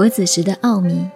[0.00, 1.10] 活子时的奥秘。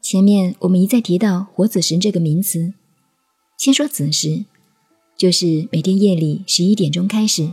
[0.00, 2.72] 前面我们一再提到活子时这个名词，
[3.58, 4.46] 先说子时，
[5.18, 7.52] 就是每天夜里十一点钟开始，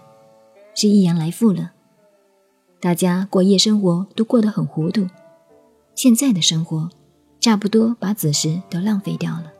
[0.73, 1.73] 是一阳来复了。
[2.79, 5.05] 大家过夜生活都过得很糊涂，
[5.95, 6.89] 现在的生活
[7.41, 9.51] 差不多把子时都浪费掉了。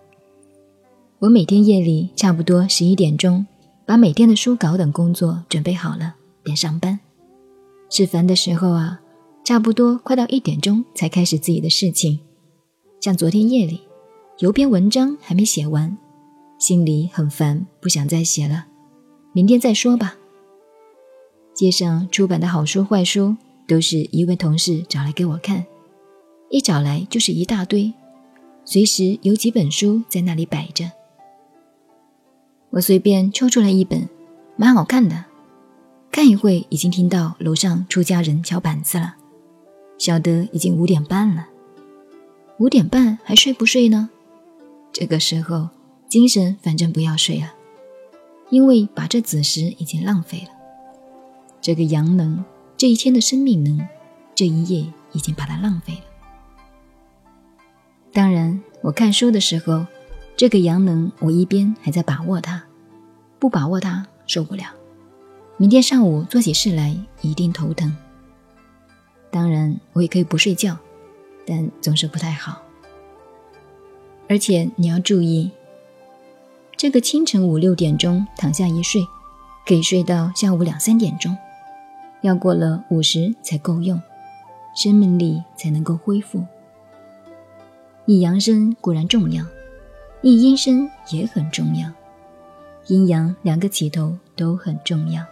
[1.20, 3.46] 我每天夜里差不多十一点钟，
[3.86, 7.02] 把每天的书稿等工作准备好了，便上班。
[7.90, 9.02] 是烦的时候啊，
[9.44, 12.20] 差不多快到一点钟才开始自己的事情。
[13.02, 13.82] 像昨天夜里，
[14.40, 15.98] 有篇文章还没写完，
[16.58, 18.68] 心里很烦，不想再写了，
[19.34, 20.16] 明天再说吧。
[21.54, 23.36] 街上出版的好书坏书，
[23.68, 25.66] 都是一位同事找来给我看，
[26.50, 27.94] 一找来就是一大堆，
[28.64, 30.90] 随时有几本书在那里摆着。
[32.70, 34.08] 我随便抽出来一本，
[34.56, 35.26] 蛮好看的。
[36.10, 39.16] 看一会，已经听到楼上出家人敲板子了，
[40.04, 41.48] 晓得已经五点半了。
[42.58, 44.10] 五点半还睡不睡呢？
[44.92, 45.70] 这个时候
[46.10, 47.54] 精神反正不要睡了，
[48.50, 50.50] 因为把这子时已经浪费了。
[51.62, 52.44] 这个阳能，
[52.76, 53.80] 这一天的生命能，
[54.36, 56.02] 这一夜已经把它浪费了。
[58.12, 59.86] 当然，我看书的时候，
[60.36, 62.62] 这个阳能我一边还在把握它，
[63.40, 64.66] 不把握它受不了。
[65.56, 67.96] 明天上午做起事来一定头疼。
[69.34, 70.78] 当然，我也可以不睡觉，
[71.44, 72.62] 但总是不太好。
[74.30, 75.50] 而且你要注意，
[76.78, 79.04] 这个清晨五六点钟躺下一睡，
[79.66, 81.36] 可以睡到下午两三点钟，
[82.22, 84.00] 要过了午时才够用，
[84.76, 86.46] 生命力才能够恢复。
[88.06, 89.44] 一阳生固然重要，
[90.22, 91.92] 一阴生也很重要，
[92.86, 95.26] 阴阳两个起头都很重要。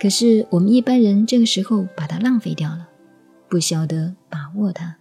[0.00, 2.88] 可是我们一般人这个时候把它浪费掉了，
[3.50, 4.96] 不晓得把握它。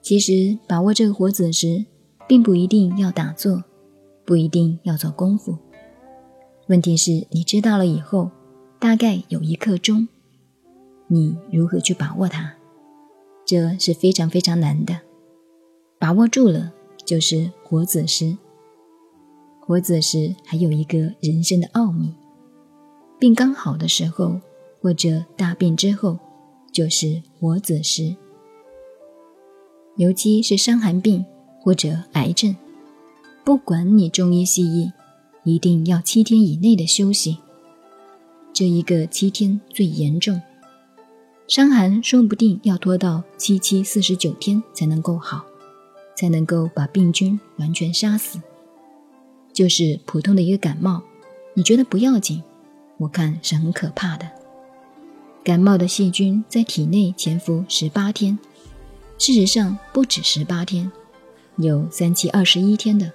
[0.00, 1.84] 其实把握这个活子时，
[2.28, 3.64] 并不一定要打坐，
[4.24, 5.58] 不一定要做功夫。
[6.68, 8.30] 问题是你知道了以后，
[8.78, 10.06] 大概有一刻钟，
[11.08, 12.52] 你如何去把握它？
[13.44, 15.00] 这是非常非常难的。
[15.98, 16.72] 把握住了，
[17.04, 18.38] 就是活子时。
[19.60, 22.14] 活子时还有一个人生的奥秘。
[23.20, 24.40] 病刚好的时候，
[24.80, 26.18] 或者大病之后，
[26.72, 28.16] 就是活子时。
[29.98, 31.22] 尤其是伤寒病
[31.60, 32.56] 或者癌症，
[33.44, 34.90] 不管你中医西医，
[35.44, 37.36] 一定要七天以内的休息。
[38.54, 40.40] 这一个七天最严重，
[41.46, 45.44] 伤寒说不定要拖到七七四十九天才能够好，
[46.16, 48.40] 才能够把病菌完全杀死。
[49.52, 51.02] 就是普通的一个感冒，
[51.52, 52.42] 你觉得不要紧？
[53.00, 54.30] 我看是很可怕的。
[55.42, 58.38] 感冒的细菌在体内潜伏十八天，
[59.16, 60.92] 事实上不止十八天，
[61.56, 63.10] 有三七二十一天的。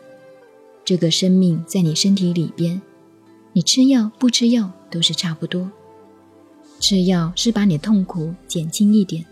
[0.84, 2.82] 这个生命在你身体里边，
[3.54, 5.70] 你吃药不吃药都是差不多。
[6.80, 9.24] 吃药是把你痛苦减轻一点，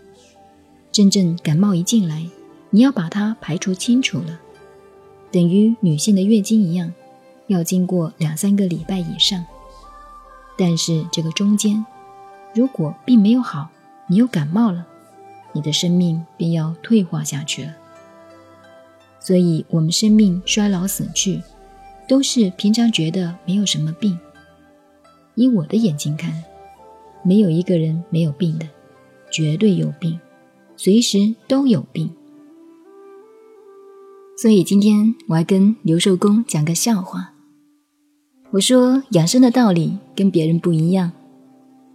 [0.92, 2.24] 真正感冒一进来，
[2.70, 4.40] 你要把它排除清楚了，
[5.32, 6.92] 等于女性的月经一样，
[7.48, 9.44] 要经过两三个礼拜以上。
[10.56, 11.84] 但是这个中间，
[12.54, 13.68] 如果并没有好，
[14.06, 14.86] 你又感冒了，
[15.52, 17.72] 你的生命便要退化下去了。
[19.18, 21.42] 所以，我们生命衰老死去，
[22.06, 24.18] 都是平常觉得没有什么病。
[25.34, 26.44] 以我的眼睛看，
[27.24, 28.68] 没有一个人没有病的，
[29.32, 30.20] 绝对有病，
[30.76, 32.14] 随时都有病。
[34.36, 37.33] 所以今天我还跟刘寿公讲个笑话。
[38.54, 41.10] 我说养生的道理跟别人不一样，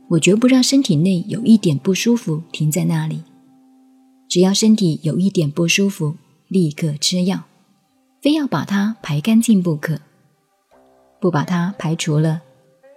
[0.09, 3.23] 我绝不让身体内有一点不舒服停在那里，
[4.27, 6.17] 只要身体有一点不舒服，
[6.49, 7.45] 立刻吃药，
[8.21, 10.01] 非要把它排干净不可。
[11.21, 12.41] 不把它排除了，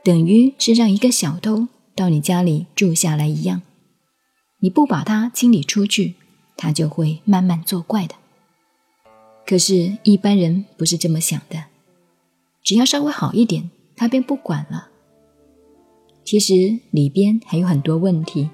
[0.02, 3.62] 等于是让一个小偷到你家里住下来一样。
[4.58, 6.14] 你不把它清理出去，
[6.56, 8.16] 它就会慢慢作怪的。
[9.46, 11.66] 可是，一般人不是这么想的。
[12.62, 14.88] 只要稍微好一点，他便不管了。
[16.24, 16.54] 其实
[16.90, 18.48] 里边还有很多问题。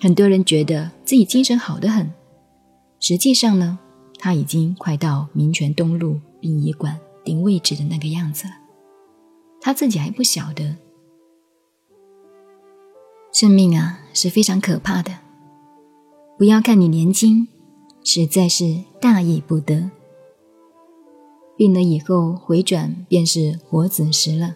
[0.00, 2.12] 很多人觉得自己精神好得很，
[3.00, 3.78] 实际上呢，
[4.18, 8.54] 他已经快到民权东路殡仪馆定位置的那个样子了。
[9.60, 10.76] 他自己还不晓得，
[13.32, 15.12] 生命啊是非常可怕的。
[16.38, 17.48] 不要看你年轻，
[18.04, 19.90] 实在是大意不得。
[21.58, 24.54] 病了以后回转便是活子时了，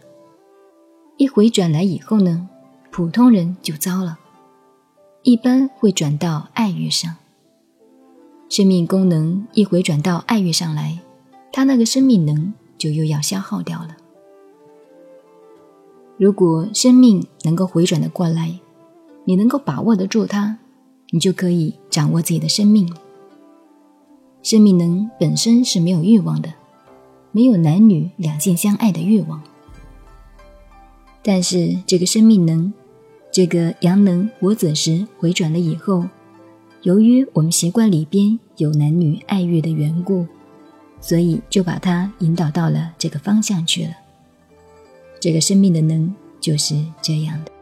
[1.16, 2.48] 一回转来以后呢，
[2.92, 4.20] 普通人就糟了，
[5.24, 7.16] 一般会转到爱欲上。
[8.48, 11.00] 生命功能一回转到爱欲上来，
[11.52, 13.96] 他那个生命能就又要消耗掉了。
[16.16, 18.60] 如果生命能够回转的过来，
[19.24, 20.58] 你能够把握得住它，
[21.10, 22.88] 你就可以掌握自己的生命。
[24.40, 26.52] 生命能本身是没有欲望的，
[27.32, 29.42] 没有男女两性相爱的欲望。
[31.22, 32.72] 但是这个生命能，
[33.32, 36.04] 这个阳能活子时回转了以后，
[36.82, 40.26] 由于我们习惯里边有男女爱欲的缘故，
[41.00, 43.92] 所以就把它引导到了这个方向去了。
[45.20, 47.52] 这个生命的能就是这样的。